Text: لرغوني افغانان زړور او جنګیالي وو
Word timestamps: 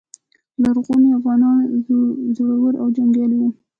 لرغوني 0.61 1.09
افغانان 1.17 1.55
زړور 2.37 2.73
او 2.81 2.87
جنګیالي 2.97 3.37
وو 3.39 3.49